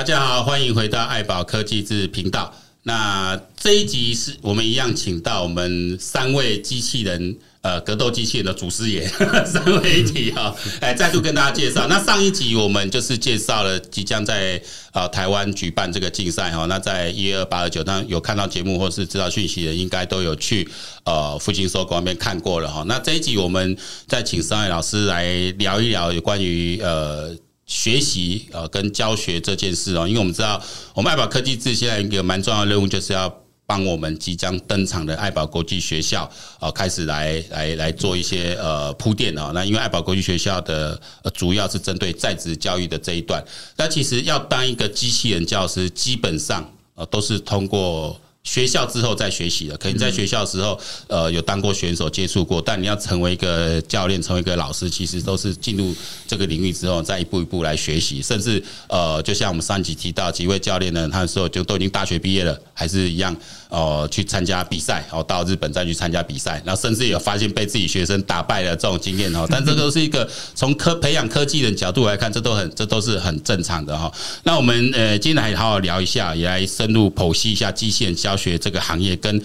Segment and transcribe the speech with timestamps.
[0.00, 2.54] 大家好，欢迎回到爱宝科技志频道。
[2.84, 9.06] 那这一集是我们一样请到我们三位机器人，呃，格斗机器人的祖师爷，
[9.44, 11.86] 三位一体哈，哎，再度跟大家介绍。
[11.86, 14.58] 那上一集我们就是介绍了即将在
[14.92, 16.64] 呃台湾举办这个竞赛哈。
[16.64, 20.66] 那在一二八二九，当有看到节目或是知道讯息的，应该都有去
[21.04, 22.82] 呃复兴收购那边看过了哈。
[22.86, 25.26] 那这一集我们再请三位老师来
[25.58, 27.36] 聊一聊有关于呃。
[27.70, 30.60] 学习呃跟教学这件事哦，因为我们知道
[30.92, 33.32] 我们爱宝科技志现在一个蛮重要的任务，就是要
[33.64, 39.52] 帮我们即将登场的爱宝国际学校呃开始来来来做一些呃铺垫哦。
[39.54, 43.40] 那因为爱宝国际学校的呃主要是针对在职教育的这一段，
[43.76, 48.20] 但其实要当一个机器人教师，基本上呃都是通过。
[48.42, 55.94] 学校之后再学习的，可能在学校的时候，呃，有当过选手接触过，但你要成为一个教练，成为一个老师，其实都是进入
[56.26, 63.36] 这个领域之后，再一步一步来学习，甚至呃，就像我们上集提到几位教练呢，他的时候就都已经大学毕业了，还是一样。
[63.70, 69.46] 哦，去参加比赛，哦，到日本再去参加比赛，然后甚至有发现被自己学生打败了这种经验哦。
[69.48, 74.12] 但这都是一个从科培养科技的角度来看，这都很这都是很正常的哈。
[74.42, 79.42] 那我们呃，今天来好好聊一下，也来深入剖析一下机器人教学这个行业跟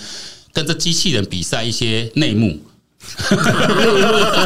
[0.54, 2.60] 跟这机器人比赛一些内幕。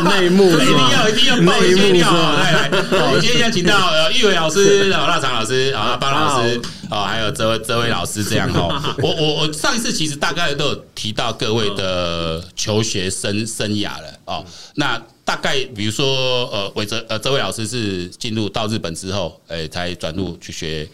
[0.03, 2.41] 内幕 一定要一定要爆一些料啊！
[2.41, 2.69] 来来，
[3.13, 6.59] 我今天想请到呃玉伟老师、 啊腊肠老师、啊巴老师、
[6.89, 8.93] 啊还有这位这位老师这样哈。
[9.01, 14.45] 我我我上一次其实大概都有提到各位的求学生生涯了哦。
[14.75, 20.85] 那大概比如说呃伟哲呃这位老师是进入到日本之后，哎才转入去学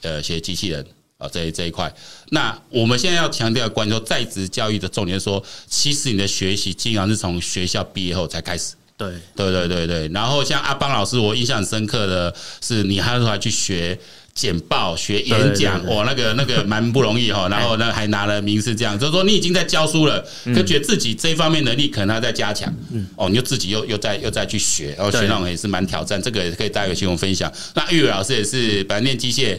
[0.00, 0.84] 呃学机器人。
[1.22, 1.92] 啊，这这一块，
[2.30, 8.74] 那我们现在要强调关于说在职教育的重点，说其实你的学习经常是从学校毕业后才开始。
[8.96, 10.08] 对，对对对对。
[10.08, 13.98] 然后像阿邦老师，我印象很深刻的是，你还还去学
[14.32, 17.48] 简报、学演讲，哇，那个那个蛮不容易哈。
[17.48, 20.24] 然后呢，还拿了名次，这样就是说你已经在教书了，
[20.54, 22.72] 可觉得自己这一方面能力可能还在加强。
[22.92, 26.22] 嗯，哦，你就自己又又再又再去学，然后学那种也是蛮挑战。
[26.22, 27.52] 这个也可以带给新闻分享。
[27.74, 29.58] 那玉伟老师也是本来念机械，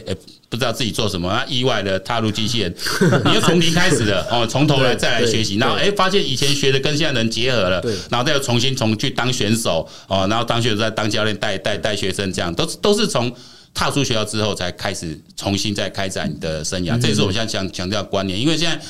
[0.54, 2.74] 不知道自己做什么，那意外的踏入机器人，
[3.26, 13.34] 你又从零开始的 哦，从头来再来学习，然后哎，发现以前学的跟现在能结合了，然后再又重新从去当选手哦，然后当选手再当教练带带带学生，这样都是都是从
[13.74, 18.80] 踏出学校之后才开始重新再开展你的生涯，这也是我现在强强调观念，因为现在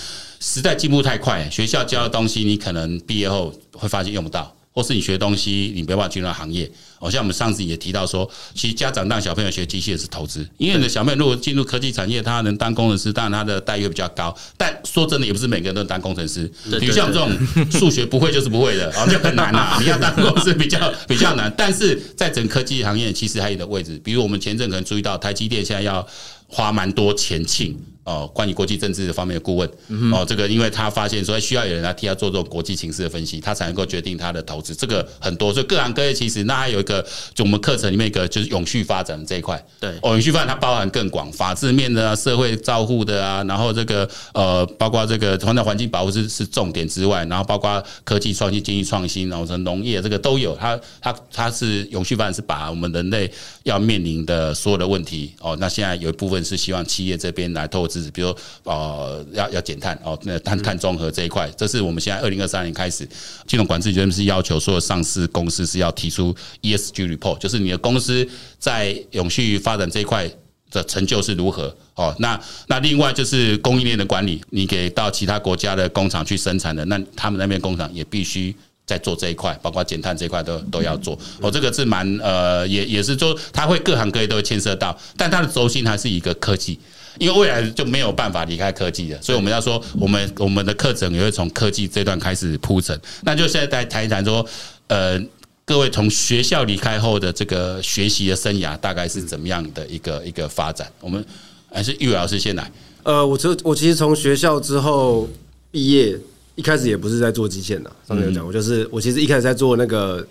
[0.40, 4.53] 时代进步太快，学校教的东西你可能毕业后会发现用不到。
[4.74, 6.68] 或是你学东西，你没办法进入行业。
[6.98, 14.36] 好像我们上次也提到说，其实家长让小朋友学机械是投资，因为你的小朋友如果进入科技产业，他能当工程师，当然他的待遇比较高。
[14.56, 16.50] 但说真的，也不是每个人都能当工程师。
[16.80, 17.30] 比如像这种
[17.70, 19.76] 数学不会就是不会的，啊，就很难啊。
[19.80, 21.52] 你要当工程师比较比较难。
[21.56, 26.04] 但是在整科技行业，其实还有的位置，比如我们前阵可能注意到，台积电现在要
[26.48, 27.78] 花蛮多钱请。
[28.04, 29.68] 哦，关于国际政治方面的顾问，
[30.12, 34.74] 哦，这个因为他发现说需要有人来替他做这种国际情势的分析，他才能够决定他的投资。
[34.74, 37.04] 这个很多，所以各行各业其实那还有一个，
[37.34, 39.64] 就我们课程里面一个就是永续发展这一块。
[39.80, 50.54] 对，哦，永续发展它包含更广，法治面的啊，社会照护的啊，然后这个呃，包括这个环境环境保护是是重点之外，然后包括科技创新、经济创新，然后什么农业这个都有。
[50.56, 53.30] 它它它是永续发展是把我们人类
[53.62, 58.04] 要面临的所有的问题哦，那现在有一部分是希望企业这边来透过。
[58.04, 63.08] 是，比如呃，要要减碳哦，那碳碳中和这一块，这是我们现在二零二三年开始，
[63.46, 68.26] 金融管制局是要求所有上市公司是要提出 ESG report，就是你的公司
[68.58, 70.30] 在永续发展这一块
[70.70, 72.14] 的成就是如何哦。
[72.18, 78.54] 那那另外就是供应链的管理，你给到其他国家的工厂去生产的，那他们那边工厂也必须
[78.86, 81.18] 在做这一块，包括减碳这一块都都要做。
[81.40, 86.78] 哦，这个是蛮呃，也也是说，它会各行各业都会牵涉到，但它的轴心还是一个科技。
[87.18, 92.98] 因为未来就没有办法离开科技了，所以我们要说，我们我们的课程也会从科技这段开始铺陈。
[93.22, 94.44] 那就现在来谈一谈说，
[94.88, 95.20] 呃，
[95.64, 100.90] 各位从学校离开后的这个学习的生涯大概是怎么样的一个一个发展？
[101.00, 101.24] 我们
[101.70, 102.68] 还是玉伟老师先来。
[103.04, 105.28] 呃，我从我其实从学校之后
[105.70, 106.18] 毕业，
[106.56, 110.26] 一开始也不是在做机械的，上面有讲，过就是我其实一开始在做那个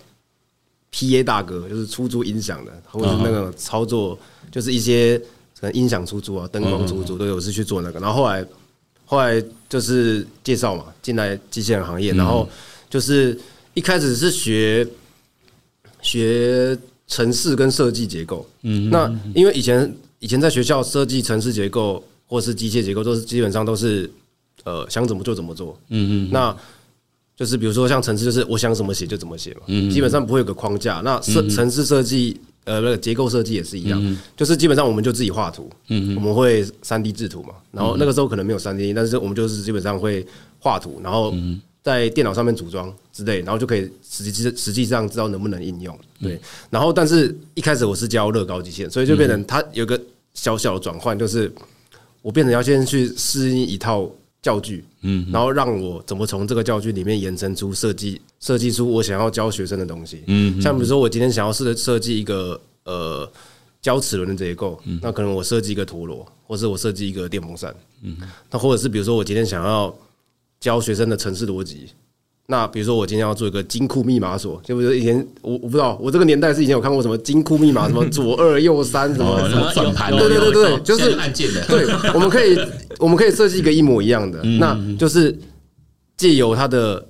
[0.91, 4.19] PA 大哥，就是出租音响的，或者是那个操作，
[4.51, 5.21] 就是一些。
[5.71, 8.00] 音响出租啊，灯光出租都有，是去做那个。
[8.00, 8.45] 然后后来，
[9.06, 12.12] 后来就是介绍嘛，进来机器人行业。
[12.13, 12.48] 然后
[12.89, 13.39] 就是
[13.74, 14.88] 一开始是学
[16.01, 16.77] 学
[17.07, 18.45] 城市跟设计结构。
[18.63, 24.10] 嗯，那因为以前以前在学校设计城市结构或是机械结构，都是基本上都是
[24.63, 25.80] 呃想怎么做怎么做。
[25.89, 26.56] 嗯嗯，那
[27.36, 29.62] 就是比如说像城市，就是我想怎么写就怎么写嘛。
[29.68, 31.01] 嗯，基本上不会有个框架。
[31.04, 32.39] 那设城市设计。
[32.65, 37.54] 呃，那个结构设计也是一样，就是基本上我们就自己画图，我们会三 D 制图嘛。
[37.71, 40.25] 然后那个时候可能没有三 D，但是我们就是基本上会
[40.60, 41.33] 画图，然后
[41.81, 45.98] 在电脑上面组装之类，然后就可以实际实际上知道能不能应用。
[46.21, 46.39] 对，
[46.69, 50.00] 然后但是一开始我是教乐高机械，所以就变成它有个
[50.33, 51.51] 小小的转换，就是
[52.21, 54.10] 我变成要先去适应一套。
[54.43, 63.27] 教具，嗯，然后让我怎么从这个教具里面延伸出设计，设计出我想要教学生的东西，嗯，像比如说我今天想要试着设计一个呃
[63.81, 67.73] 胶齿轮的结构，那可能我设计一个陀螺，或是我设计一个电风扇，
[68.03, 68.17] 嗯，
[68.51, 69.95] 那或者是比如说我今天想要
[70.59, 71.87] 教学生的城市逻辑。
[72.45, 81.65] 那比如说，我今天要做一个金库密码锁，就比如说以前我我不知道，我这个年代是以前有看过什么金库密码，什么左二右三什么什么转盘，对对对对，就是按键的。
[81.67, 82.59] 对，我们可以
[82.99, 85.37] 我们可以设计一个一模一样的，那就是
[86.17, 87.07] 借由它的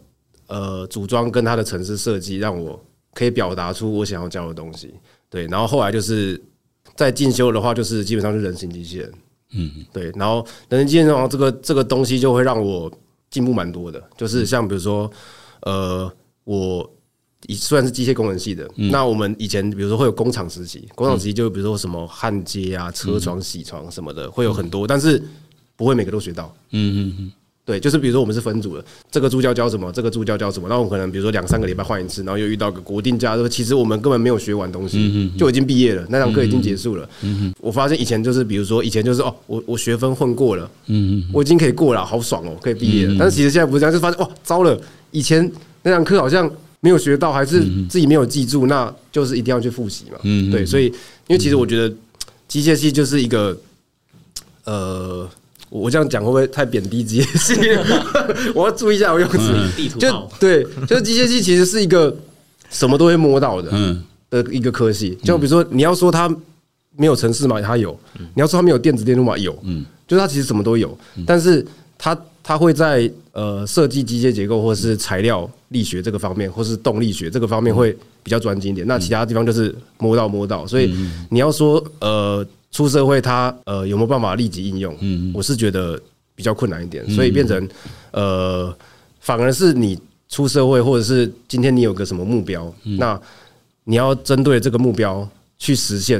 [0.47, 2.79] 呃组装跟它的城市设计，让我
[3.13, 4.93] 可以表达出我想要教的东西。
[5.29, 6.41] 对，然后后来就是
[6.95, 9.13] 在进修的话，就是基本上是人形机器人。
[9.53, 12.91] 嗯，对，然后人形机器人的话，这个这个东西就会让我。
[13.33, 15.09] 进步蛮多的，就是像比如说，
[15.61, 16.07] 呃，
[16.43, 16.87] 我
[17.47, 25.19] 以虽然是机械工程系的，那我们以前比如说会有工厂实习，工厂实习就比如说什么焊接啊、车床、铣床什么的，会有很多，但是
[25.75, 26.53] 不会每个都学到。
[26.71, 27.31] 嗯嗯嗯。
[27.65, 37.09] 对，就是比如说我们是分组的，这个助教教什么，这个助教教什么，那我们可能比如说两三个礼拜换一次，然后又遇到个国定假日，其实我们根本没有学完东西，就已经毕业了，那堂课已经结束了。
[37.61, 40.69] 我发现以前就是比如说以前就是哦，我我学分混过了，
[41.31, 43.15] 我已经可以过了，好爽哦，可以毕业了。
[43.17, 44.77] 但是其实现在不是这样，就发现哇，糟了，
[45.11, 45.49] 以前
[45.83, 50.19] 那堂课好像没有学到，还是自己没有记住，那就是一定要去复习嘛。
[50.51, 50.87] 对，所以
[51.27, 51.95] 因为其实我觉得
[52.45, 53.57] 机械系就是一个
[54.65, 55.29] 呃。
[55.73, 57.55] 我这样讲会不会太贬低机械系？
[58.53, 59.39] 我要注意一下我用词。
[59.97, 62.15] 就对，就是机械系其实是一个
[62.69, 65.17] 什么都会摸到的，嗯的一个科系。
[65.23, 66.29] 就比如说，你要说它
[66.95, 67.91] 没有城市嘛，它有；
[68.35, 69.57] 你要说它没有电子电路嘛，有。
[69.63, 71.65] 嗯就是它其实什么都有，但是
[71.97, 77.91] 它它会在呃设计机械结构或是材料力学这个方面，或是动力学这个方面会
[78.21, 78.85] 比较专精一点。
[78.85, 80.93] 那其他地方就是摸到摸到，所以
[81.31, 82.45] 你要说呃。
[82.73, 84.97] 出社会，他呃有没有办法立即应用？
[84.99, 85.97] 嗯，我是觉得
[86.33, 87.69] 比较困难一点，所以变成
[88.11, 88.75] 呃，
[89.19, 89.97] 反而是你
[90.27, 93.17] 出社会，或者是今天你有个什么目标，那
[93.83, 95.29] 你要针对这个目标
[95.59, 96.19] 去实现，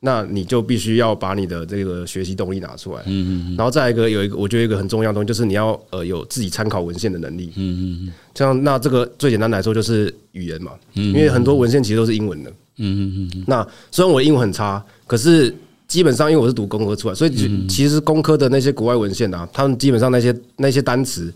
[0.00, 3.02] 那你就必须要把你的这个学习动力拿出来。
[3.06, 7.52] 嗯嗯，然后再一个有一个，我觉得一个很重要的东西就是你要呃有自己参考文献的能力。
[7.54, 12.50] 嗯嗯，像那这个最简单来说就是语言嘛，因为很多文献其实都是英文的。
[12.78, 15.54] 嗯嗯嗯，那虽然我英文很差，可是。
[15.92, 21.30] 基本上，因为我是读工科出来，所以其实工科的那些国外文献啊，他们基本上那些那些单词，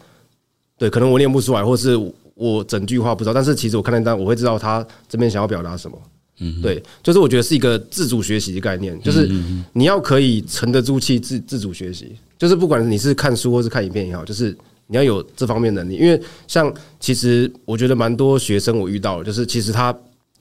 [0.78, 1.94] 对，可能我念不出来，或是
[2.32, 5.98] 我整句话不知道，但是其实我看那单，我会知道他这边想要表达什么。
[6.40, 9.30] 嗯，对，就是我觉得是一个自主学习的概念，就是
[9.74, 14.56] 你要可以沉得住气，自自主学习，就是不管你是看书或是看影片也好，就是
[14.86, 15.96] 你要有这方面能力。
[15.96, 16.18] 因为
[16.48, 19.94] 像其实我觉得蛮多学生我遇到，就是其实他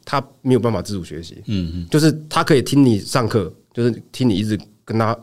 [0.05, 3.53] 他没有办法自主学习，嗯嗯，就是他可以听你上课。
[3.75, 5.15] 就是听你一直跟他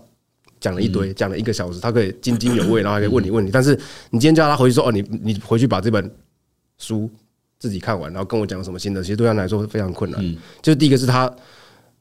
[0.60, 3.50] 讲了一堆，讲了一个小时，他可以津津有味， 然后还可以问你问题。
[3.50, 3.74] 但是
[4.10, 6.08] 你今天叫他回去说：“哦，你你回去把这本
[6.76, 7.10] 书
[7.58, 10.22] 自己看完，然后跟我讲什么心得。”其实对他来说非常困难。
[10.60, 11.34] 就是第一个是他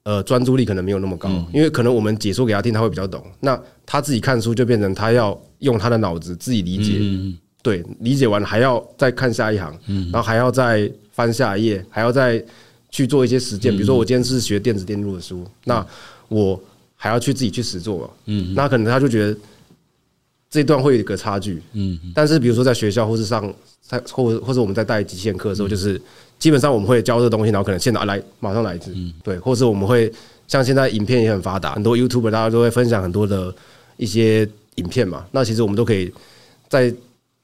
[0.03, 3.25] 呃专注力可能没有那么高，因为可能我们解说给他听，他会比较懂。
[3.39, 6.99] 那他自己看书就变成他要用他的脑子自己理解，
[7.63, 9.75] 对，理解完还要再看下一行，
[10.11, 12.43] 然后还要再翻下一页，还要再
[12.89, 13.71] 去做一些实践。
[13.71, 15.85] 比如说我今天是学电子电路的书，那
[16.31, 16.57] 我
[16.95, 19.37] 还要去自己去实作，嗯，那可能他就觉得
[20.49, 26.01] 这一段会有一个差距，嗯，但是比如说在学校或是上在或或者我们在带极限课的时候，就是
[26.39, 30.09] 基本上我们会教这个东西，然后可能现在来马上来一次，对，或是我们会
[30.47, 33.53] 像现在影片也很发达，很多 YouTuber 大家都会分享很多的
[33.97, 36.11] 一些影片嘛，那其实我们都可以
[36.69, 36.93] 在。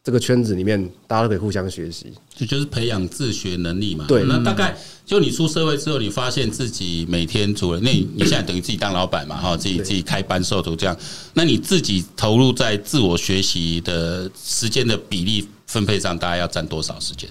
[0.08, 4.06] 这个圈子里面，大家都可以互相学习，就就是培养自学能力嘛。
[4.08, 4.74] 对，那大概
[5.06, 10.98] 就你出社会之后，你发现自己每天除了那，你现在等于自己当老板嘛，哈，自己自己开班授徒这样，
[11.34, 17.30] 那你自己投入在自我学习的时间的比例分配上，大概要占多少时间？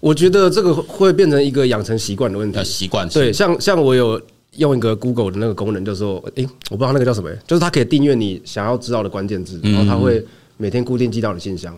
[0.00, 2.64] 我觉得这个会变成一个养成习惯的问题。
[2.64, 4.18] 习惯对，像像我有
[4.56, 10.24] 用一个 Google 的那个功能，就是说，诶，我不知道那个叫什么，就是它可以订阅你想要知道的关键字，然后它会。
[10.58, 11.74] 每天固定寄到你信箱，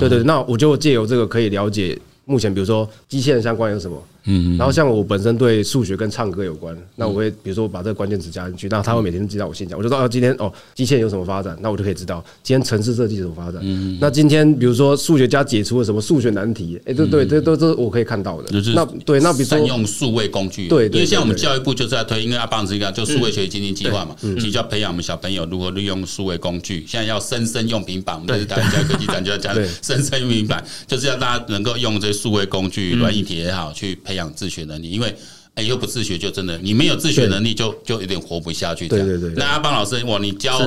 [0.00, 13.60] 对对，那我就借由这个可以了解目前，比如说机器人相关有什么，嗯，然后像我本身对数学跟唱歌有关，那我会比如说把这个关键词加进去，那他会每天记到我信箱，我就说哦，今天哦，机械有什么发展，那我就可以知道今天城市设计什么发展。
[13.62, 18.60] 嗯，那今天比如说数学家解出了什么数学难题，哎，对对，这都都是我可以看到的。
[18.74, 26.84] 那对，那比如说善用数位工具，对，因为像我们教育部就是在推，因为阿棒子一个就数位学习经济计划嘛，其实就要培养我们小朋友如何利用数位工具。
[26.86, 35.14] 现在要深深用平板， 对，大家教育科技展就要讲生生用平板，就是要大家能够用这些数位工具，软硬体也好，去培养自学能力，因为。
[35.54, 38.88] 哎，又不自学，就真的你没有自学能力，就就有点活不下去。
[38.88, 39.34] 对对对。
[39.36, 40.58] 那阿邦老师，哇，你教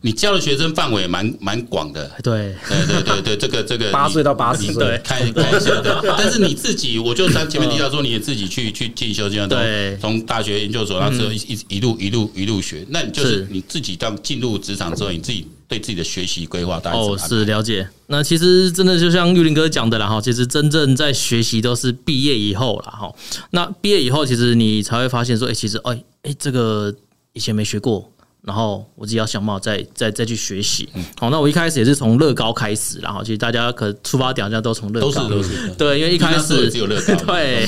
[0.00, 2.08] 你教的学生范围蛮蛮广的。
[2.22, 6.00] 对对对对对，这个这个 八岁到八十岁，开开玩笑的。
[6.16, 12.86] 但是你自己，我就在前面提到说，你也自己去去进修这样的，从大学研究所，然后之后一一一路一路一路学。
[12.90, 15.48] 那你就是你自己当进入职场之后，你自己。
[15.68, 17.86] 对自己的学习规划，大概哦是了解。
[18.06, 23.14] 那其实真的就像玉林哥讲的啦哈，其实真正在学习都是毕业以后了哈。
[23.50, 26.94] 那毕业以后，其实你才会发现说，哎，其实哎哎，这个
[27.34, 28.10] 以前没学过。
[28.42, 30.88] 然后我自己要想办法再再再去学习。
[31.18, 37.66] 好，那我一开始也是从乐高开始，然后其实大家可出发点好像都从乐高，都是对，因为一开始只有乐高， 对，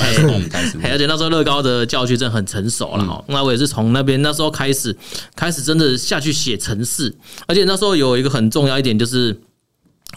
[0.89, 3.23] 而且那时候乐高的教具真的很成熟了哈。
[3.27, 4.95] 那我也是从那边那时候开始，
[5.35, 7.13] 开始真的下去写程式，
[7.47, 9.39] 而且那时候有一个很重要一点就是。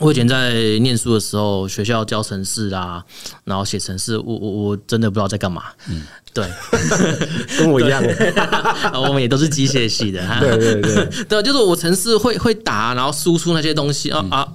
[0.01, 3.05] 我以前在念书的时候，学校教程式啊，
[3.45, 5.65] 然后写程式，我我我真的不知道在干嘛。
[5.89, 6.47] 嗯，对
[7.59, 8.03] 跟我一样，
[8.95, 10.21] 我们也都是机械系的。
[10.41, 14.49] 对对对，对，就是我程式会会打，然后输出那些东西啊啊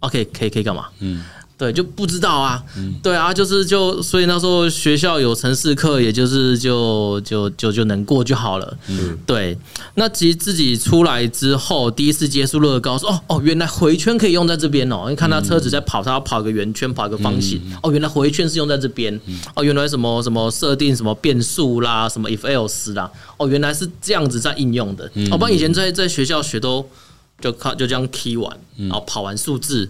[0.00, 0.88] ，OK，可以可以干嘛？
[1.00, 1.24] 嗯。
[1.58, 2.62] 对，就不知道啊，
[3.02, 8.76] 对啊，就是就所以那时候学校有程式课，也就是就就就就能过就好了。
[8.88, 9.56] 嗯，对。
[9.94, 15.06] 那其实自己出来之后，第一次接触乐高，说哦哦，原来回圈可以用在这边哦。
[15.08, 17.58] 你看他车子在跑，他要跑个圆圈，跑个方形。
[17.82, 19.18] 哦，原来回圈是用在这边。
[19.54, 23.10] 哦，原来什么什么设定什么变数啦，什么 if else 啦。
[23.38, 25.10] 哦，原来是这样子在应用的。
[25.30, 26.86] 哦，不然以前在在学校学都
[27.40, 29.88] 就靠就这样 key 完，然后跑完数字。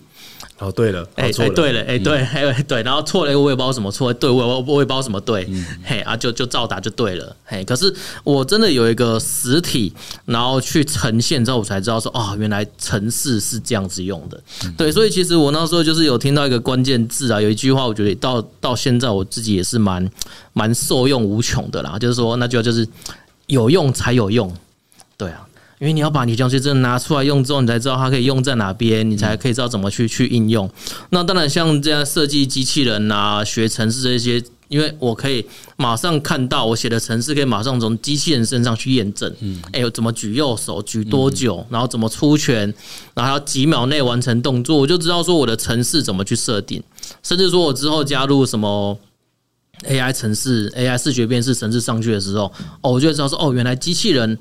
[0.58, 5.46] 哦，对了，哎哎，对了，哎对，哎对，然后错了，我也不知道什么错，对我我我也不知道什么对，
[5.84, 9.92] 嘿啊，就就照答就对了，嘿，可是我真的有一个实体，
[10.24, 14.42] 然后去呈现之后，我才知道说，哦，原来城市是这样子用的，
[14.78, 20.10] 对，所以其实我那时候就是有听到一个关键字啊，有一句话，我觉得到到现在我自己也是蛮
[20.54, 22.88] 蛮受用无穷的啦，就是说那句话就是
[23.46, 24.50] 有用才有用，
[25.18, 25.45] 对啊。
[25.78, 30.70] 因为你要把你东西真的拿出来用之后，你才知道它可以用在哪边，你才可以知道怎么去去应用。
[31.10, 35.44] 那当然，像这样设计机器人啊、学程式这些，因为我可以
[35.76, 39.30] 马上看到我写的程式，可以马上从机器人身上去验证。
[39.40, 42.72] 嗯，哎，怎么举右手，举多久，然后怎么出拳，
[43.14, 46.82] 然后要几秒内完成动作，我就知道说我的程式怎么去设定。
[47.22, 48.98] 甚至说我之后加入什么
[49.86, 54.38] AI 城市、AI 视觉辨识城市上去的时候，哦，我就知道说，哦，原来机器人。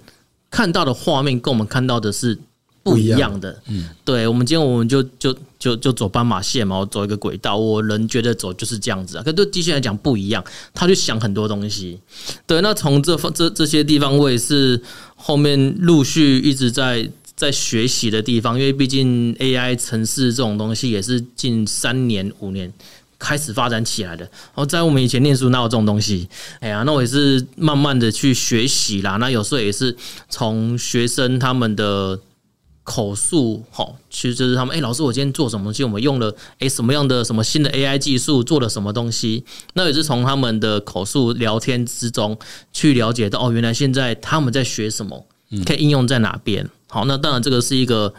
[0.56, 2.38] 看到的画面跟我们看到的是
[2.82, 10.42] 不一样的，嗯，对，我们今天我们就就就就走斑马线嘛，我走一个轨道，我人觉得走就是这样子啊，可对机器人来讲不一样，
[10.74, 12.00] 他就想很多东西，
[12.48, 14.82] 对，那从这方这这些地方，我也是
[15.16, 22.72] 后面陆续一直在在学习的地方，因为毕竟 AI 城市这种东西也是近三年五年。
[23.18, 26.28] 开始发展起来的，然后在我们以前念书哪有这种东西？
[26.60, 29.18] 哎呀，那我也是慢慢的去学习啦。
[29.18, 29.96] 那有时候也是
[30.30, 32.20] 从学生他们的
[32.84, 35.84] 口述，哈，其实就是他们，哎，老师，我今天做什么东西？
[35.84, 39.44] 我们用了哎什么样的什么新的 AI 技术做了什么东西？
[39.74, 42.38] 那也是从他们的口述聊天之中
[42.74, 45.26] 去了解到，哦，原来现在他们在学什么，
[45.66, 46.70] 可以应用在哪边？
[46.90, 48.14] 好，那当然这个是一个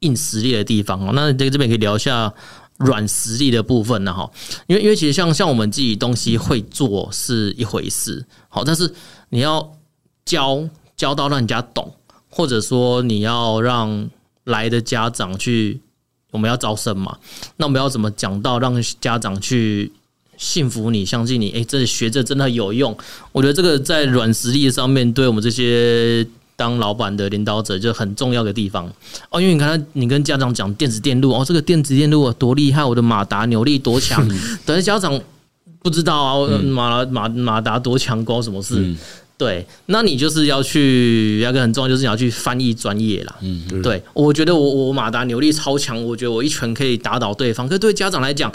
[0.00, 1.12] 硬实力的地方哦。
[1.14, 2.34] 那这个这边可以聊一下。
[2.80, 4.30] 软实力的部分呢，哈，
[4.66, 8.92] 因为因为其实像像我们自己东西会做是一回事，好，但是
[9.28, 9.76] 你要
[10.24, 11.94] 教教到让人家懂，
[12.28, 14.08] 或者说你要让
[14.44, 15.80] 来的家长去，
[16.30, 17.18] 我们要招生嘛，
[17.56, 19.92] 那我们要怎么讲到让家长去
[20.36, 21.50] 信服你、相信你？
[21.50, 22.96] 诶，这学着真的有用，
[23.32, 26.26] 我觉得这个在软实力上面对我们这些。
[26.60, 28.86] 当老板的领导者就很重要的地方
[29.30, 34.28] 哦，因为你看，你跟家长讲电子电路哦，这个电子电路多厉害，我的马达扭力多强，
[34.66, 35.18] 但是家长
[35.82, 38.94] 不知道啊，马马马达多强，关我什么事？
[39.38, 43.36] 对，那你就是要去，有一个很重要，就是你要去翻译专业啦。
[43.40, 48.52] 嗯，对，我觉得我我马达扭力超强，我觉得我一拳可以打倒对方，可是对家长来讲。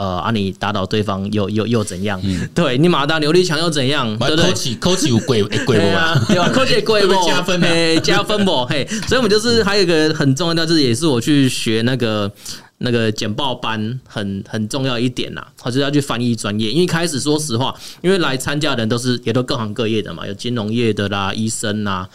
[0.00, 2.18] 呃，啊，你打倒对方又又又怎样？
[2.24, 4.08] 嗯、对你马达牛力强又怎样？
[4.16, 4.46] 对不对？
[4.46, 6.18] 扣起扣起有贵贵不啊？
[6.26, 6.48] 对吧？
[6.48, 8.88] 扣起贵 不加分嘿，加分不嘿？
[9.06, 12.32] 所以我们就是还有一个很重要的，就是也是我去学那个
[12.78, 16.70] 那个简报班很很重要一点呐，我就是要去翻译专业。
[16.70, 22.08] 因为开始说实话，因为来参加的人都是也都各行各业的嘛，有金融业的啦，医生啦，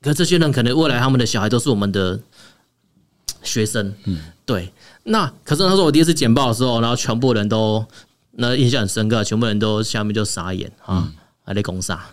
[0.00, 2.18] 可这些人可能未来他们的小孩都是我们的
[3.42, 4.72] 学生，嗯，对。
[5.08, 7.84] 那可是他说我第一次简报的时候，然后全部人都
[8.32, 11.08] 那印象很深刻，全部人都下面就傻眼啊，
[11.44, 12.04] 还在攻杀。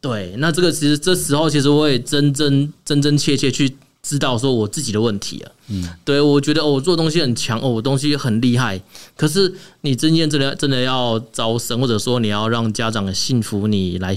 [0.00, 3.72] 对，那这个其实这时候其实我也真真真真切切去
[4.02, 5.52] 知道说我自己的问题啊。
[5.68, 8.82] 嗯，对我觉得我做东西很强哦，我东西很厉害。
[9.16, 14.16] 可是你真正真的真的要招生，或者说你要让家长信服你来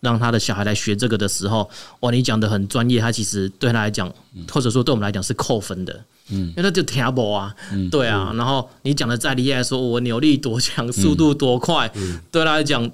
[0.00, 1.68] 让他的小孩来学这个的时候，
[2.00, 4.10] 哇，你讲的很专业，他其实对他来讲，
[4.50, 6.02] 或者说对我们来讲是扣分的。
[6.30, 7.54] 嗯，因为他就听不啊，
[7.90, 11.90] 对啊，然后你讲的再厉害，说我扭力多强，速度多快，
[12.30, 12.90] 对他来讲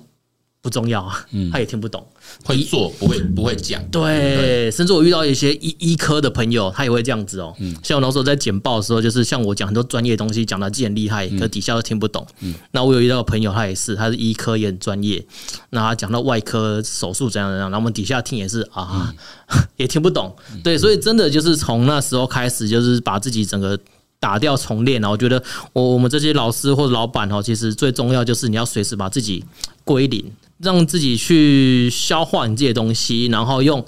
[0.63, 2.07] 不重要啊，他也听不懂。
[2.45, 7.53] 会做不会不会讲，对，甚至我遇到一些医医科的朋友，他也会这样子哦。
[7.83, 12.25] 像我那时候在简报的时候，就是像我讲很多专业东西，讲的自己很厉害，可底下都听不懂。
[12.71, 15.23] 那我有遇到朋友，他也是，他是医科也很专业，
[15.71, 19.13] 那他讲到外科手术怎样怎样，然后我们底下听也是啊，
[19.77, 20.33] 也听不懂。
[20.63, 23.77] 对，所以真的就是从那时候开始，就是把自己整个
[24.23, 25.01] 打掉重练。
[25.01, 29.45] 然后我觉得我我们这些老师或者老板哦，其实最重要就是你要随时把自己
[29.83, 30.25] 归零。
[30.59, 33.85] 让自己去消化你这些东西，然后用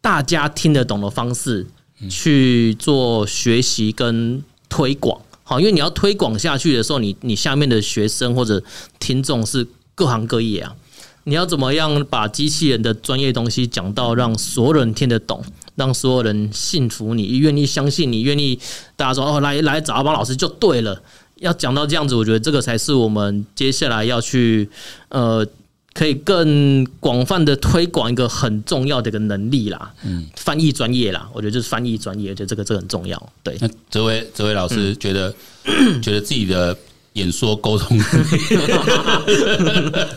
[0.00, 1.64] 大家听得懂的方式
[2.08, 5.20] 去做学习跟推广。
[5.44, 8.60] 好，因为你要推广下去的时候，你你下面的学生或者
[8.98, 10.74] 听众是各行各业啊。
[11.22, 15.40] 你要怎么样把机器人的专业东西讲到让所有人听得懂，
[15.80, 18.58] 让所有人信服你，愿意相信你，愿意
[18.94, 21.02] 大家说哦，来来找阿邦老师就对了。
[21.36, 24.68] 要讲到这样子，我觉得这个才是我们接下来要去
[25.08, 25.46] 呃。
[25.92, 33.20] 可以更广泛的推广一个很重要的一个能力啦，嗯，翻译专业啦，我觉得就是翻译专业，觉得这个这个很重要。
[33.42, 35.34] 对，那这位这位老师觉得、
[35.64, 36.74] 嗯、觉得自己的
[37.14, 37.98] 演说沟通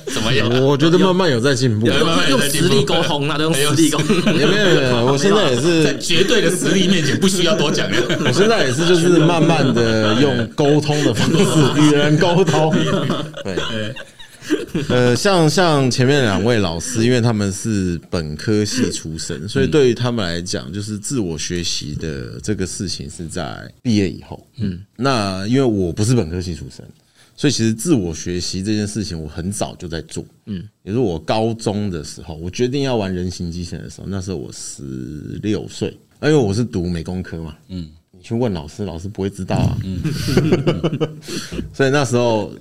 [0.05, 0.47] 怎么样？
[0.62, 4.15] 我觉得慢慢有在进步，慢慢用实力沟通，那都用实力沟通。
[4.35, 7.88] 没有没有没有，我现在也是在绝对的实力面前不需要多讲。
[8.25, 12.71] 我现在也是就是慢慢的用沟通的方式与人沟通，
[13.43, 13.56] 对。
[14.89, 24.45] 呃，像像前面两位老师，因为他们是本科系出身，所以对于他们来讲，就是自我学习的这个事情是在毕业以后。
[24.57, 26.83] 嗯，那因为我不是本科系出身，
[27.36, 30.25] 所以其实自我学习这件事情我很早就在做。
[30.47, 34.83] 嗯，也是我高中的时候，我决定要玩人形机器人的时候，那时候我十
[35.43, 35.89] 六岁，
[36.21, 37.55] 因为我是读美工科嘛。
[37.69, 39.77] 嗯，你去问老师，老师不会知道啊。
[39.83, 39.99] 嗯，
[41.73, 42.51] 所以那时候。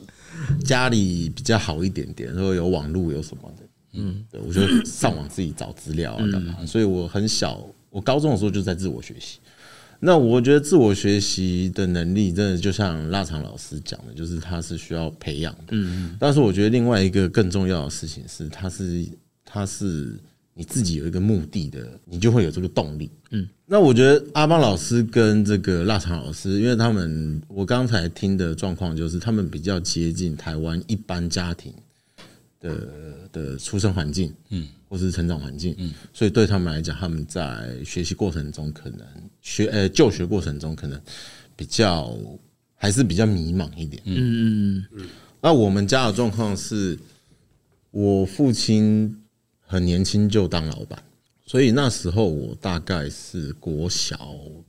[0.64, 9.38] 家里比较好一点点，然后有网络有什么的，嗯，对，我就上网自己找资料啊干嘛，所以我很小，我高中的时候就在自我学习。
[10.00, 15.68] 那我觉得自我学习的能力，真的就像腊肠老师讲的，就是它是需要培养的。
[15.70, 19.06] 嗯，但是我觉得另外一个更重要的事情是，它是
[19.44, 20.18] 它是。
[20.54, 23.10] 你自己有一个目的的，你就会有这个动力。
[23.30, 31.72] 嗯，那我觉得阿邦老师跟这个腊肠老师，因为他们我刚才听的状况就是，他们比较接近台湾一般家庭
[32.60, 32.88] 的
[33.32, 39.00] 的出生环境，嗯，或是成长环境，嗯，所以对他们来讲，他们在学习过程中可能
[39.40, 41.00] 学呃就学过程中可能
[41.56, 42.14] 比较
[42.74, 44.02] 还是比较迷茫一点。
[44.04, 45.08] 嗯嗯嗯。
[45.40, 46.98] 那我们家的状况是，
[47.90, 49.16] 我父亲。
[49.72, 51.02] 很年轻就当老板，
[51.46, 54.18] 所以那时候我大概是国小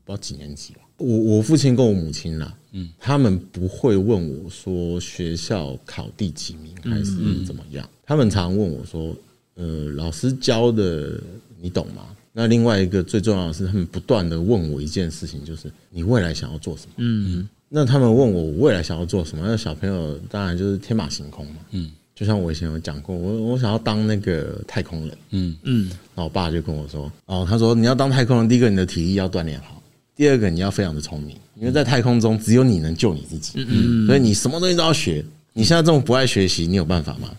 [0.06, 0.80] 不知道几年级吧。
[0.96, 9.14] 我我父亲跟我母亲啦，嗯，他们不会问我说学校考第几名还是怎么样，他们常问我说，
[9.56, 11.20] 呃，老师教的
[11.60, 12.06] 你懂吗？
[12.32, 16.94] 那另外一个最重要的是，他们不断的问我一件事情，就是你未来想要做什么？
[17.00, 19.46] 嗯，那他们问我未来想要做什么？
[19.46, 21.92] 那小朋友当然就是天马行空嘛，嗯。
[22.16, 29.82] 就像我以前有讲过，我我想要当那个太空人，嗯嗯，然后我爸就跟我说，哦，他说你要当太空人，第一个你的体力要锻炼好，
[30.16, 35.26] 第二个你要非常的聪明，因为在太空中只有你能救你自己，嗯嗯，所以你什么东西都要学。
[35.56, 37.30] 你现在这么不爱学习，你有办法吗？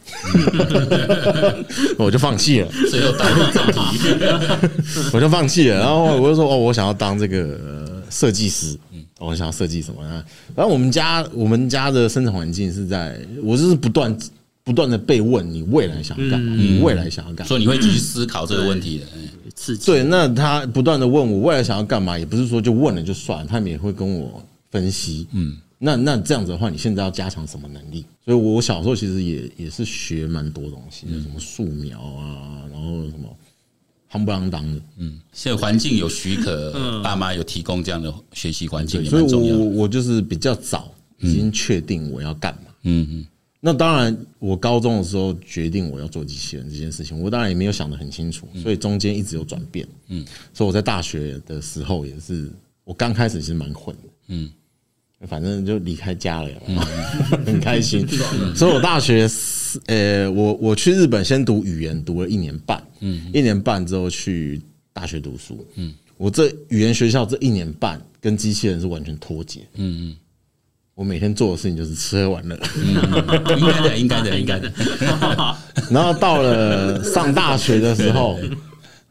[1.99, 3.81] 我就放弃了，最后导入正题，
[5.13, 8.79] 我就放弃了，然后我就说，哦，我想要当这个设计师。
[9.19, 10.23] 我想要设计什么呢？
[10.55, 14.17] 然后我们家我们家的生存环境是在，我就是不断。
[14.65, 16.57] 不断的被问你未来想要干嘛？
[16.57, 17.49] 你未来想要干嘛？
[17.49, 19.05] 所以你会继续思考这个问题的。
[19.55, 19.87] 刺激。
[19.87, 25.29] 对，那他不断的问我未来想要干嘛，也不是说就问了就算，他们也会跟我分析。
[25.33, 28.05] 嗯，那那这样子的话，你现在要加强什么能力？
[28.25, 33.37] 所以我小时候其实也也是学蛮多东西的，什么素描啊，然后什么
[34.11, 34.81] 夯不啷当的。
[34.97, 42.73] 嗯，现在环境有许可，爸妈有提供这样的学习环境，所以我我就是比较早已经确定我要干嘛。
[42.85, 43.27] 嗯嗯。
[43.67, 49.89] 那当然，我高中的时候决定我要做机器人这件事情，我当然也没有想得很清楚，所以中间一直有转变。
[50.09, 50.23] 嗯，
[50.53, 52.53] 所以我在大学的时候也是，
[52.85, 54.03] 我刚开始其实蛮混的。
[54.29, 54.51] 嗯，
[55.27, 56.51] 反正就离开家了，
[57.47, 58.07] 很开心。
[58.55, 59.27] 所以我大学，
[59.87, 62.87] 呃，我我去日本先读语言，读了一年半。
[63.01, 64.61] 嗯，一年半之后去
[64.93, 65.67] 大学读书。
[65.77, 69.61] 嗯，我这语言学校这一年半跟机器人是完全脱节。
[69.77, 70.17] 嗯嗯。
[70.95, 72.57] 我每天做的事情就是吃喝玩乐，
[73.57, 74.73] 应该的，应该的，应该的。
[75.91, 78.39] 然后到了上大学的时候，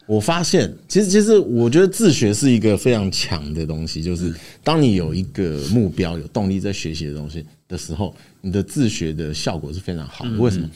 [0.05, 4.01] 我发现，其实，其实我觉得自学是一个非常强的东西。
[4.01, 10.31] 就是当你有一个目标、有动力在学习的东西的时候，你的自学的效果是非常好的。
[10.37, 10.69] 为什么？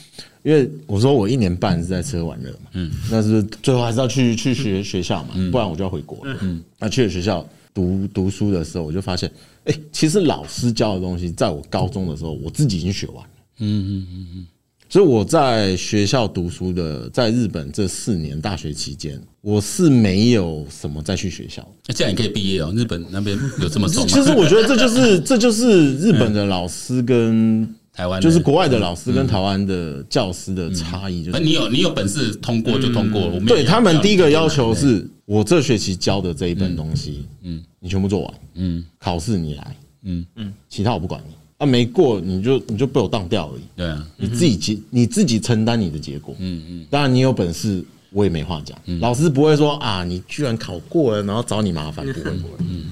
[0.43, 6.37] 因为我说我一年半是在吃喝玩乐嘛，嗯，那是最后还是要去去学学校嘛，不然我就要回国了。
[6.41, 9.31] 嗯，那去了学校读读书的时候，我就发现。
[9.65, 13.29] 哎，其实老师教的东西，在我高中的时候，我自己已经学完了。
[13.59, 14.47] 嗯嗯嗯嗯。
[14.89, 21.67] 所以我在学校读书的，在日本这四年大学期间，我是没有什么再去学校。
[21.85, 22.73] 那这样也可以毕业哦？
[22.75, 24.09] 日本那边有这么重吗？
[24.09, 31.25] 其实我觉得这就是这就是日本的老师跟台湾，就是国外的老师跟台湾的教师的差异。
[31.25, 33.27] 就是你有你有本事通过就通过。
[33.47, 35.05] 对他们第一个要求是。
[35.27, 40.25] 我这学期教的这一本东西，嗯，你全部做完，嗯，考试你来，嗯。
[40.37, 52.85] 嗯，其他我不管你，啊，没过你就你就被我当掉而已，对啊，你自己结你自己承担你的结果，嗯嗯，当然你有本事我也没话讲，老师不会说啊，你居然考过了，然后找你麻烦，不会不会，嗯，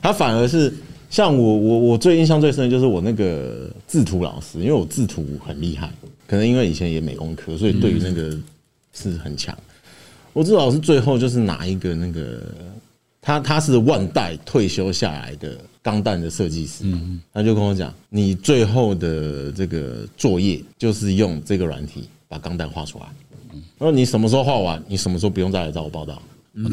[0.00, 0.72] 他反而是
[1.12, 5.92] 像我我我最印象最深的就是我那个制图老师，因为我制图很厉害，
[6.26, 8.34] 可能因为以前也美工科，所以对于那个
[8.94, 9.54] 是很强。
[10.32, 12.40] 我知道是最后就是拿一个那个，
[13.20, 16.82] 他他是万代退休下来的钢弹的设计师，
[17.30, 23.04] 他就跟我讲，你最后的这个作业就是用这个软体把钢弹画出来。
[23.76, 26.22] 然后你什么时候画完，你什么时候不用再来找我报到。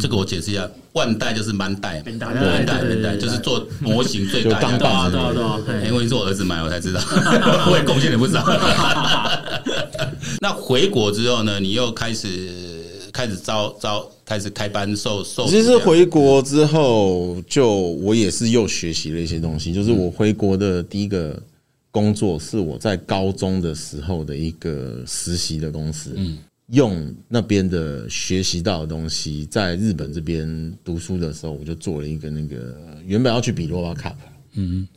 [0.01, 4.77] 这个我解释一下，万代就是万代，万代万代就是做模型最大的。
[4.77, 5.43] 对啊对啊对
[5.75, 7.01] 啊，因为是我儿子买，我才知道，
[7.71, 8.43] 我也贡献了不少。
[10.41, 12.67] 那回国之后呢，你又开始。
[13.11, 15.45] 开始招招，开始开班授授。
[15.47, 19.73] 其实回国之后，就我也是又学习了一些东西。
[19.73, 21.37] 就是我回国的第一个
[21.91, 26.37] 工作是我在高中的时候的一个实习的公司，嗯，
[26.71, 34.15] 用那边的学习到的东西，在日本这边读书的时候，我就做了一个那个原本要去比 RoboCup，
[34.53, 34.87] 嗯，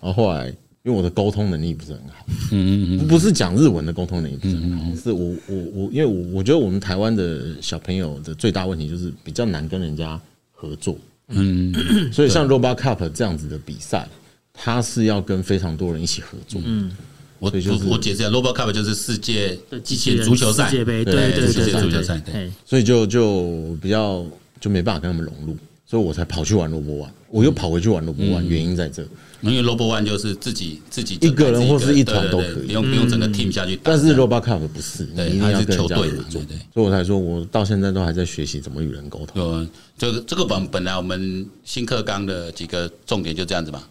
[0.00, 0.54] 然后后来。
[0.86, 10.16] 因为我的沟通能力不是很好，嗯嗯嗯，不是讲日文的沟通能力不是很好，是我我我，因为我我觉得我们台湾的小朋友的最大问题就是比较难跟人家
[10.52, 11.74] 合作，嗯，
[12.12, 14.08] 所以像 Robot Cup 这样子的比赛，
[14.52, 16.96] 它是要跟非常多人一起合作，嗯，
[17.38, 17.52] 我
[17.88, 24.24] 我解释一下，Robot Cup 就是世界机器人足球赛，世界杯，对对对，世界足球赛，对，所以就就比较
[24.60, 29.06] 就没办法跟他们融入，所以我才跑去玩 Robo One，我又跑回去玩 Robo One，原因在这。
[29.42, 33.82] 因为 Robo One 就是自己自己一个人或是一团都可以，不用不用整个 team 下去打。
[33.92, 36.40] 但是 Robo Cup 不是，你一定要跟球队合作。
[36.72, 39.68] 所以我才说，我到现在都还在学习怎么与人沟通。
[39.98, 43.82] 这个这个本本来我们新课纲的几个重点就这样子嘛。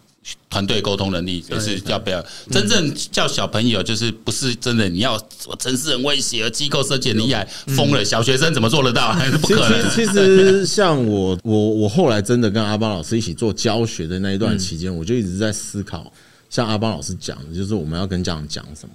[0.48, 5.18] 团队沟通能力也是要不要真正叫小朋友，就是不是真的你要
[5.58, 7.44] 城市很威胁，而机构设计很厉害，
[7.76, 9.12] 疯了，小学生怎么做得到？
[9.12, 9.90] 还是 不可能。
[9.90, 16.10] 其实像我我我后来真的跟阿邦老师一起做教学的那一段期间，我就一直在思考，
[16.48, 18.94] 像阿邦老师讲的，就是我们要跟家长讲什么。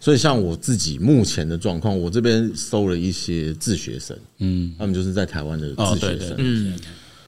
[0.00, 6.78] 所以像我自己目前的状况，我这边收了一些自学生，嗯，他们就是在台湾的自学生，嗯。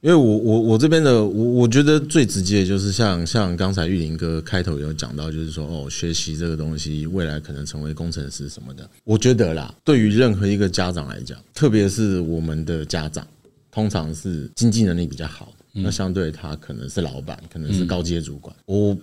[0.07, 8.89] 因为我我我这边的我我觉得最直接的就是像像刚才玉林哥开头有讲到，就是说哦，学习这个东西未来可能成为工程师什么的。
[9.03, 13.27] 我觉得啦，对于任何一个家长来讲，特别是我们的家长，
[13.73, 18.55] 通常是经济能力比较好的，那相对他可能是老板，可能是高阶主管。
[18.67, 18.97] 我。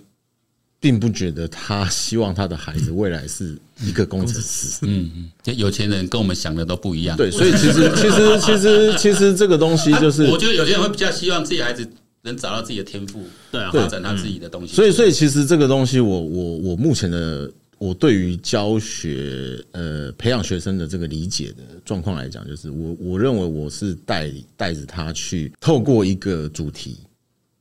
[0.84, 4.80] 并不觉得他希望他的孩子未来是一个工程师。
[4.82, 5.10] 嗯
[5.46, 7.16] 嗯，有钱人跟我们想的都不一样。
[7.16, 11.88] 对，所以其实 其实其实其实这个东西就是，我觉得有些人会比较希望自己孩子
[12.24, 14.76] 能找到自己的天赋，对啊，发展他自己的东西。
[14.76, 26.98] 所以所以其实这个东西我，我我我目前的我对于教学呃培养学生的这个理解的状况来讲，就是我我认为我是带带着他去透过一个主题，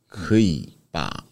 [0.08, 1.24] 可以把。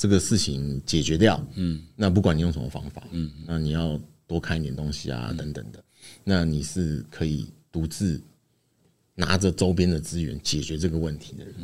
[0.00, 5.84] 这个事情解决掉，嗯，那不管你用什么方法，嗯，那你要多看一点东西啊，等等的，
[6.24, 8.18] 那你是可以独自
[9.14, 11.54] 拿着周边的资源解决这个问题的人。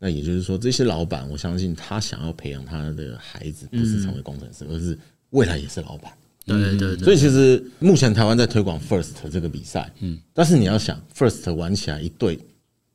[0.00, 4.98] 那也就是说，这些老板，我相信他想要培养他的孩子，不是成为工程师，而是
[5.30, 6.12] 未来也是老板。
[6.44, 12.40] 对对对，所以其实目前台湾在推广 First 这个比赛，嗯，但是你要想 First 玩起来一队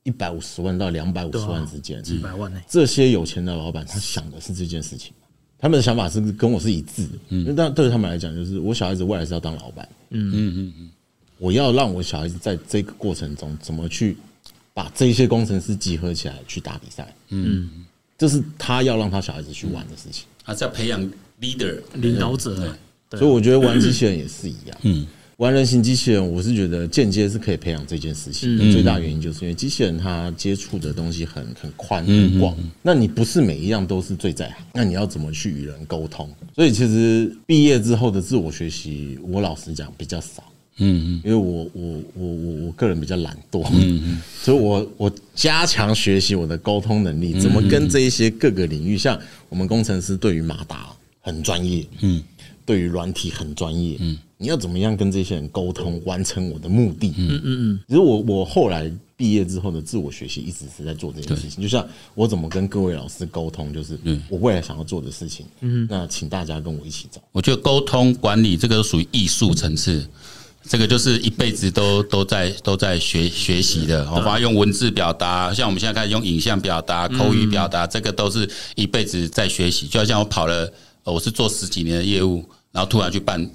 [0.09, 2.59] 一百五十万到两百五十万之间，几百万呢？
[2.67, 5.13] 这些有钱的老板，他想的是这件事情，
[5.59, 7.09] 他们的想法是跟我是一致的。
[7.29, 10.31] 嗯，但对于他们来讲，就是我小孩子未来是要当老板，嗯。
[10.33, 10.89] 嗯嗯嗯，
[11.37, 14.17] 我要让我小孩子在这个过程中怎么去
[14.73, 17.85] 把这些工程师集合起来去打比赛，嗯，
[18.17, 20.99] 这是他要让他小孩子去玩的事情，他是要培养
[21.39, 22.75] leader 领导者。
[23.11, 25.07] 所以我觉得玩机器人也是一样，嗯，
[25.39, 28.57] 玩人形机器人，我是觉得间接是可以培养这件事情。
[28.73, 36.29] 最大原因就是因为机器人它接触的东西很很宽很广，那你不是每一样都是最在行，那你要怎么去与人沟通？
[36.53, 40.43] 所以其实毕业之后的自我学习，我老实讲比较少，
[40.79, 50.89] 嗯嗯，因为我我我我我个人比较懒惰，嗯嗯， 所以我我加强学习我的沟通能力，怎么跟这一些各个领域，像我们工程师对于马达
[51.21, 52.21] 很专业，嗯。
[52.69, 57.11] 对于软体很专业，嗯，你要怎么样跟这些人沟通，完成我的目的？
[57.17, 57.79] 嗯嗯嗯。
[57.87, 61.63] 其实我我后来毕业之后的自我学习，一直是在做这件事情。
[61.63, 63.97] 就像我怎么跟各位老师沟通，就是
[64.29, 65.47] 我未来想要做的事情。
[65.61, 67.19] 嗯，那请大家跟我一起走。
[67.31, 70.07] 我觉得沟通管理这个属于艺术层次，
[70.61, 74.07] 这个就是一辈子都都在都在学学习的。
[74.11, 79.87] 我发现用文字表达，像我们现在开始用影像表达、口语表达，这个都是一辈子在学习。
[79.87, 80.71] 就好像我跑了，
[81.03, 82.45] 我是做十几年的业务。
[82.71, 83.49] 然后突然去办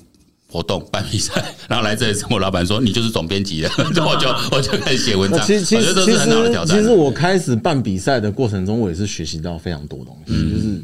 [0.48, 1.32] 活动、办比赛，
[1.68, 3.70] 然后来这里跟我老板说：“你就是总编辑了。
[3.78, 5.44] ”我就我就开始写文章。
[5.46, 10.32] 其实其实其实其实我开始办比赛的过程中，我也是学习到非常多东西。
[10.32, 10.82] 就是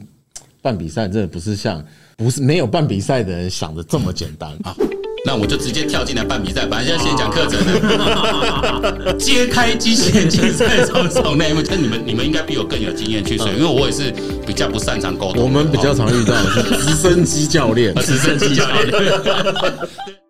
[0.61, 1.85] 办比赛真的不是像
[2.17, 4.75] 不是没有办比赛的人想的这么简单啊。
[5.25, 11.61] 那我就直接跳进来办比赛，反正现在先讲课程的， 揭开机器人竞赛从从内幕。
[11.69, 14.13] 那你们你们应该比我更有经验去说，因为我也是
[14.47, 15.43] 比较不擅长沟通。
[15.43, 18.91] 我们比较常遇到的是直升机教练，直升机教练。